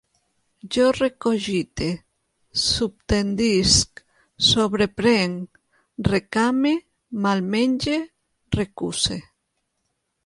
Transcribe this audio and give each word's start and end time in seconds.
Jo 0.75 0.85
recogite, 0.97 1.89
subtendisc, 2.61 4.01
sobreprenc, 4.47 5.61
recame, 6.11 6.73
malmenge, 7.27 7.99
recuse 8.63 9.21